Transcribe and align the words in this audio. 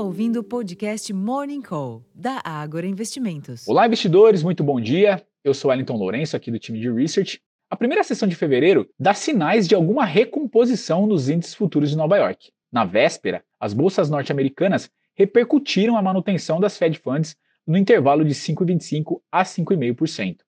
está 0.00 0.06
ouvindo 0.06 0.40
o 0.40 0.42
podcast 0.42 1.12
Morning 1.12 1.60
Call, 1.60 2.02
da 2.14 2.40
Ágora 2.42 2.86
Investimentos. 2.86 3.68
Olá, 3.68 3.86
investidores, 3.86 4.42
muito 4.42 4.64
bom 4.64 4.80
dia. 4.80 5.22
Eu 5.44 5.52
sou 5.52 5.70
Wellington 5.70 5.94
Lourenço, 5.94 6.34
aqui 6.34 6.50
do 6.50 6.58
time 6.58 6.80
de 6.80 6.90
Research. 6.90 7.38
A 7.68 7.76
primeira 7.76 8.02
sessão 8.02 8.26
de 8.26 8.34
fevereiro 8.34 8.88
dá 8.98 9.12
sinais 9.12 9.68
de 9.68 9.74
alguma 9.74 10.06
recomposição 10.06 11.06
nos 11.06 11.28
índices 11.28 11.54
futuros 11.54 11.90
de 11.90 11.98
Nova 11.98 12.16
York. 12.16 12.50
Na 12.72 12.86
véspera, 12.86 13.44
as 13.60 13.74
bolsas 13.74 14.08
norte-americanas 14.08 14.90
repercutiram 15.14 15.98
a 15.98 16.02
manutenção 16.02 16.58
das 16.58 16.78
Fed 16.78 16.98
Funds 16.98 17.36
no 17.66 17.76
intervalo 17.76 18.24
de 18.24 18.34
5,25% 18.34 19.20
a 19.30 19.42
5,5%. 19.42 20.38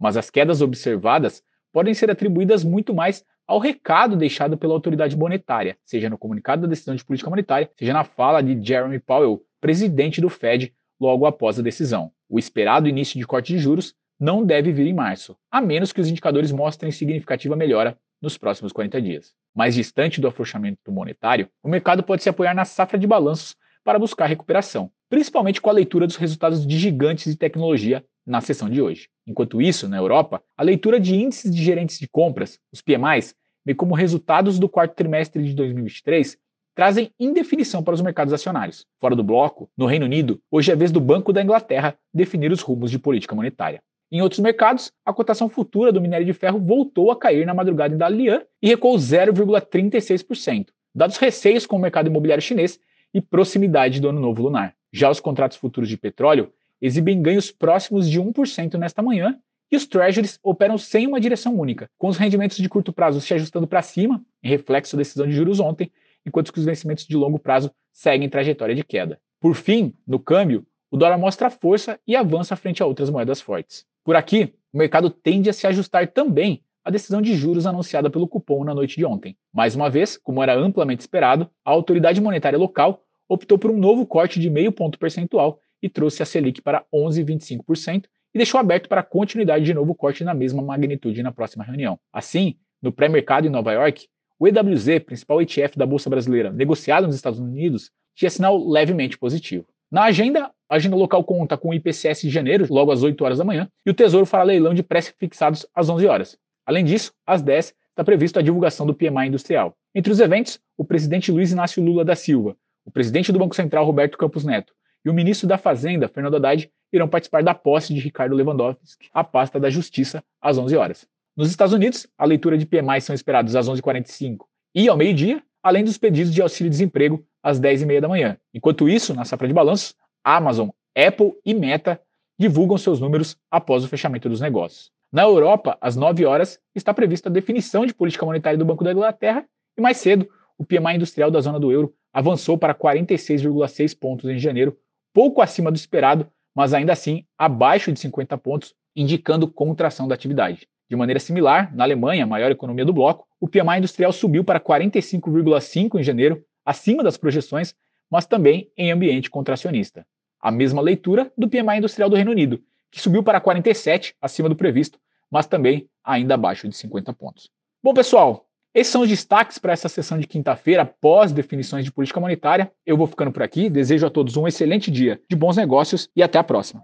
Mas 0.00 0.16
as 0.16 0.30
quedas 0.30 0.62
observadas 0.62 1.42
podem 1.70 1.92
ser 1.92 2.10
atribuídas 2.10 2.64
muito 2.64 2.94
mais 2.94 3.22
ao 3.46 3.58
recado 3.58 4.16
deixado 4.16 4.56
pela 4.56 4.74
autoridade 4.74 5.16
monetária, 5.16 5.76
seja 5.84 6.08
no 6.08 6.18
comunicado 6.18 6.62
da 6.62 6.68
decisão 6.68 6.94
de 6.94 7.04
política 7.04 7.30
monetária, 7.30 7.70
seja 7.76 7.92
na 7.92 8.04
fala 8.04 8.42
de 8.42 8.60
Jeremy 8.64 8.98
Powell, 8.98 9.42
presidente 9.60 10.20
do 10.20 10.28
Fed, 10.28 10.72
logo 11.00 11.26
após 11.26 11.58
a 11.58 11.62
decisão. 11.62 12.12
O 12.28 12.38
esperado 12.38 12.88
início 12.88 13.18
de 13.18 13.26
corte 13.26 13.52
de 13.52 13.58
juros 13.58 13.94
não 14.18 14.44
deve 14.44 14.72
vir 14.72 14.86
em 14.86 14.94
março, 14.94 15.36
a 15.50 15.60
menos 15.60 15.92
que 15.92 16.00
os 16.00 16.08
indicadores 16.08 16.52
mostrem 16.52 16.92
significativa 16.92 17.56
melhora 17.56 17.98
nos 18.20 18.38
próximos 18.38 18.72
40 18.72 19.02
dias. 19.02 19.32
Mais 19.54 19.74
distante 19.74 20.20
do 20.20 20.28
afrouxamento 20.28 20.92
monetário, 20.92 21.48
o 21.62 21.68
mercado 21.68 22.02
pode 22.02 22.22
se 22.22 22.28
apoiar 22.28 22.54
na 22.54 22.64
safra 22.64 22.98
de 22.98 23.06
balanços 23.06 23.56
para 23.84 23.98
buscar 23.98 24.26
recuperação, 24.26 24.90
principalmente 25.10 25.60
com 25.60 25.68
a 25.68 25.72
leitura 25.72 26.06
dos 26.06 26.16
resultados 26.16 26.64
de 26.64 26.78
gigantes 26.78 27.30
de 27.30 27.36
tecnologia 27.36 28.04
na 28.24 28.40
sessão 28.40 28.70
de 28.70 28.80
hoje. 28.80 29.08
Enquanto 29.26 29.60
isso, 29.60 29.88
na 29.88 29.96
Europa, 29.96 30.42
a 30.56 30.62
leitura 30.62 31.00
de 31.00 31.14
índices 31.14 31.54
de 31.54 31.62
gerentes 31.62 31.98
de 31.98 32.08
compras, 32.08 32.58
os 32.72 32.80
PMIs, 32.80 33.34
bem 33.64 33.74
como 33.74 33.94
resultados 33.94 34.58
do 34.58 34.68
quarto 34.68 34.94
trimestre 34.94 35.42
de 35.42 35.54
2023, 35.54 36.36
trazem 36.74 37.10
indefinição 37.18 37.82
para 37.82 37.94
os 37.94 38.00
mercados 38.00 38.32
acionários. 38.32 38.86
Fora 39.00 39.14
do 39.14 39.22
bloco, 39.22 39.70
no 39.76 39.86
Reino 39.86 40.06
Unido, 40.06 40.40
hoje 40.50 40.72
é 40.72 40.76
vez 40.76 40.90
do 40.90 41.00
Banco 41.00 41.32
da 41.32 41.42
Inglaterra 41.42 41.96
definir 42.12 42.50
os 42.50 42.60
rumos 42.60 42.90
de 42.90 42.98
política 42.98 43.34
monetária. 43.34 43.82
Em 44.10 44.20
outros 44.20 44.40
mercados, 44.40 44.92
a 45.06 45.12
cotação 45.12 45.48
futura 45.48 45.90
do 45.90 46.00
minério 46.00 46.26
de 46.26 46.32
ferro 46.34 46.60
voltou 46.60 47.10
a 47.10 47.16
cair 47.16 47.46
na 47.46 47.54
madrugada 47.54 47.94
em 47.94 47.98
Dalian 47.98 48.42
e 48.60 48.68
recuou 48.68 48.96
0,36%, 48.96 50.66
dados 50.94 51.16
receios 51.16 51.66
com 51.66 51.76
o 51.76 51.78
mercado 51.78 52.08
imobiliário 52.08 52.42
chinês 52.42 52.78
e 53.14 53.20
proximidade 53.20 54.00
do 54.00 54.08
ano 54.08 54.20
novo 54.20 54.42
lunar. 54.42 54.74
Já 54.92 55.10
os 55.10 55.20
contratos 55.20 55.56
futuros 55.56 55.88
de 55.88 55.96
petróleo 55.96 56.52
exibem 56.80 57.22
ganhos 57.22 57.50
próximos 57.50 58.10
de 58.10 58.20
1% 58.20 58.74
nesta 58.74 59.02
manhã 59.02 59.38
e 59.72 59.76
os 59.76 59.86
treasuries 59.86 60.38
operam 60.42 60.76
sem 60.76 61.06
uma 61.06 61.18
direção 61.18 61.58
única, 61.58 61.88
com 61.96 62.08
os 62.08 62.18
rendimentos 62.18 62.58
de 62.58 62.68
curto 62.68 62.92
prazo 62.92 63.22
se 63.22 63.32
ajustando 63.32 63.66
para 63.66 63.80
cima, 63.80 64.22
em 64.42 64.48
reflexo 64.50 64.94
da 64.94 65.00
decisão 65.00 65.26
de 65.26 65.32
juros 65.32 65.58
ontem, 65.58 65.90
enquanto 66.26 66.52
que 66.52 66.58
os 66.58 66.66
vencimentos 66.66 67.06
de 67.06 67.16
longo 67.16 67.38
prazo 67.38 67.72
seguem 67.90 68.28
trajetória 68.28 68.74
de 68.74 68.84
queda. 68.84 69.18
Por 69.40 69.54
fim, 69.54 69.94
no 70.06 70.18
câmbio, 70.18 70.66
o 70.90 70.96
dólar 70.98 71.16
mostra 71.16 71.48
força 71.48 71.98
e 72.06 72.14
avança 72.14 72.54
frente 72.54 72.82
a 72.82 72.86
outras 72.86 73.08
moedas 73.08 73.40
fortes. 73.40 73.86
Por 74.04 74.14
aqui, 74.14 74.52
o 74.70 74.76
mercado 74.76 75.08
tende 75.08 75.48
a 75.48 75.54
se 75.54 75.66
ajustar 75.66 76.06
também 76.08 76.62
à 76.84 76.90
decisão 76.90 77.22
de 77.22 77.34
juros 77.34 77.66
anunciada 77.66 78.10
pelo 78.10 78.28
cupom 78.28 78.64
na 78.64 78.74
noite 78.74 78.96
de 78.96 79.06
ontem. 79.06 79.38
Mais 79.50 79.74
uma 79.74 79.88
vez, 79.88 80.18
como 80.18 80.42
era 80.42 80.54
amplamente 80.54 81.00
esperado, 81.00 81.48
a 81.64 81.70
autoridade 81.70 82.20
monetária 82.20 82.58
local 82.58 83.02
optou 83.26 83.58
por 83.58 83.70
um 83.70 83.78
novo 83.78 84.04
corte 84.04 84.38
de 84.38 84.50
meio 84.50 84.70
ponto 84.70 84.98
percentual 84.98 85.60
e 85.80 85.88
trouxe 85.88 86.22
a 86.22 86.26
Selic 86.26 86.60
para 86.60 86.84
11,25% 86.94 88.04
e 88.34 88.38
deixou 88.38 88.58
aberto 88.58 88.88
para 88.88 89.02
continuidade 89.02 89.64
de 89.64 89.74
novo 89.74 89.94
corte 89.94 90.24
na 90.24 90.34
mesma 90.34 90.62
magnitude 90.62 91.22
na 91.22 91.32
próxima 91.32 91.64
reunião. 91.64 91.98
Assim, 92.12 92.56
no 92.80 92.92
pré-mercado 92.92 93.46
em 93.46 93.50
Nova 93.50 93.72
York, 93.72 94.06
o 94.38 94.48
EWZ, 94.48 95.00
principal 95.04 95.40
ETF 95.40 95.78
da 95.78 95.86
Bolsa 95.86 96.10
Brasileira, 96.10 96.50
negociado 96.50 97.06
nos 97.06 97.14
Estados 97.14 97.38
Unidos, 97.38 97.90
tinha 98.14 98.30
sinal 98.30 98.58
levemente 98.66 99.16
positivo. 99.16 99.66
Na 99.90 100.04
agenda, 100.04 100.50
a 100.68 100.76
agenda 100.76 100.96
local 100.96 101.22
conta 101.22 101.56
com 101.56 101.68
o 101.68 101.74
IPCS 101.74 102.22
de 102.22 102.30
janeiro, 102.30 102.66
logo 102.68 102.90
às 102.90 103.02
8 103.02 103.22
horas 103.24 103.38
da 103.38 103.44
manhã, 103.44 103.68
e 103.84 103.90
o 103.90 103.94
Tesouro 103.94 104.26
fará 104.26 104.42
leilão 104.42 104.74
de 104.74 104.82
pré-fixados 104.82 105.66
às 105.74 105.88
11 105.88 106.06
horas. 106.06 106.38
Além 106.64 106.84
disso, 106.84 107.12
às 107.26 107.42
10 107.42 107.74
está 107.90 108.02
previsto 108.02 108.38
a 108.38 108.42
divulgação 108.42 108.86
do 108.86 108.94
PMI 108.94 109.28
industrial. 109.28 109.76
Entre 109.94 110.10
os 110.10 110.18
eventos, 110.18 110.58
o 110.76 110.84
presidente 110.84 111.30
Luiz 111.30 111.52
Inácio 111.52 111.82
Lula 111.82 112.04
da 112.04 112.16
Silva, 112.16 112.56
o 112.84 112.90
presidente 112.90 113.30
do 113.30 113.38
Banco 113.38 113.54
Central 113.54 113.84
Roberto 113.84 114.16
Campos 114.16 114.44
Neto 114.44 114.72
e 115.04 115.10
o 115.10 115.14
ministro 115.14 115.48
da 115.48 115.58
Fazenda 115.58 116.08
Fernando 116.08 116.36
Haddad 116.36 116.70
irão 116.92 117.08
participar 117.08 117.42
da 117.42 117.54
posse 117.54 117.94
de 117.94 118.00
Ricardo 118.00 118.34
Lewandowski 118.34 119.08
à 119.12 119.24
pasta 119.24 119.58
da 119.58 119.70
Justiça 119.70 120.22
às 120.40 120.58
11 120.58 120.76
horas. 120.76 121.06
Nos 121.36 121.50
Estados 121.50 121.72
Unidos, 121.72 122.06
a 122.18 122.24
leitura 122.24 122.58
de 122.58 122.66
PMI 122.66 123.00
são 123.00 123.14
esperados 123.14 123.56
às 123.56 123.68
11h45 123.68 124.40
e 124.74 124.88
ao 124.88 124.96
meio-dia, 124.96 125.42
além 125.62 125.84
dos 125.84 125.96
pedidos 125.96 126.32
de 126.32 126.42
auxílio-desemprego 126.42 127.24
às 127.42 127.58
10h30 127.58 128.00
da 128.00 128.08
manhã. 128.08 128.36
Enquanto 128.52 128.88
isso, 128.88 129.14
na 129.14 129.24
safra 129.24 129.48
de 129.48 129.54
balanços, 129.54 129.94
Amazon, 130.22 130.68
Apple 130.96 131.32
e 131.44 131.54
Meta 131.54 132.00
divulgam 132.38 132.76
seus 132.76 133.00
números 133.00 133.36
após 133.50 133.84
o 133.84 133.88
fechamento 133.88 134.28
dos 134.28 134.40
negócios. 134.40 134.90
Na 135.10 135.22
Europa, 135.22 135.76
às 135.80 135.96
9 135.96 136.24
horas, 136.24 136.58
está 136.74 136.92
prevista 136.92 137.28
a 137.28 137.32
definição 137.32 137.86
de 137.86 137.94
política 137.94 138.24
monetária 138.24 138.58
do 138.58 138.64
Banco 138.64 138.84
da 138.84 138.92
Inglaterra 138.92 139.44
e 139.76 139.80
mais 139.80 139.96
cedo, 139.96 140.28
o 140.58 140.64
PMI 140.64 140.96
industrial 140.96 141.30
da 141.30 141.40
zona 141.40 141.58
do 141.58 141.72
euro 141.72 141.94
avançou 142.12 142.58
para 142.58 142.74
46,6 142.74 143.98
pontos 143.98 144.28
em 144.28 144.38
janeiro, 144.38 144.76
pouco 145.12 145.40
acima 145.40 145.70
do 145.70 145.76
esperado 145.76 146.30
mas 146.54 146.74
ainda 146.74 146.92
assim 146.92 147.24
abaixo 147.36 147.92
de 147.92 148.00
50 148.00 148.36
pontos, 148.38 148.74
indicando 148.94 149.48
contração 149.48 150.06
da 150.06 150.14
atividade. 150.14 150.68
De 150.88 150.96
maneira 150.96 151.18
similar, 151.18 151.74
na 151.74 151.84
Alemanha, 151.84 152.26
maior 152.26 152.50
economia 152.50 152.84
do 152.84 152.92
bloco, 152.92 153.26
o 153.40 153.48
PMI 153.48 153.78
industrial 153.78 154.12
subiu 154.12 154.44
para 154.44 154.60
45,5 154.60 155.98
em 155.98 156.02
janeiro, 156.02 156.44
acima 156.64 157.02
das 157.02 157.16
projeções, 157.16 157.74
mas 158.10 158.26
também 158.26 158.70
em 158.76 158.92
ambiente 158.92 159.30
contracionista. 159.30 160.06
A 160.40 160.50
mesma 160.50 160.82
leitura 160.82 161.32
do 161.36 161.48
PMI 161.48 161.78
industrial 161.78 162.10
do 162.10 162.16
Reino 162.16 162.30
Unido, 162.30 162.62
que 162.90 163.00
subiu 163.00 163.22
para 163.22 163.40
47, 163.40 164.14
acima 164.20 164.48
do 164.48 164.56
previsto, 164.56 164.98
mas 165.30 165.46
também 165.46 165.88
ainda 166.04 166.34
abaixo 166.34 166.68
de 166.68 166.76
50 166.76 167.12
pontos. 167.14 167.48
Bom, 167.82 167.94
pessoal, 167.94 168.46
esses 168.74 168.90
são 168.90 169.02
os 169.02 169.08
destaques 169.08 169.58
para 169.58 169.72
essa 169.72 169.88
sessão 169.88 170.18
de 170.18 170.26
quinta-feira, 170.26 170.82
após 170.82 171.30
definições 171.30 171.84
de 171.84 171.92
política 171.92 172.18
monetária. 172.18 172.72
Eu 172.86 172.96
vou 172.96 173.06
ficando 173.06 173.30
por 173.30 173.42
aqui, 173.42 173.68
desejo 173.68 174.06
a 174.06 174.10
todos 174.10 174.36
um 174.36 174.48
excelente 174.48 174.90
dia 174.90 175.20
de 175.28 175.36
bons 175.36 175.56
negócios 175.56 176.08
e 176.16 176.22
até 176.22 176.38
a 176.38 176.44
próxima. 176.44 176.82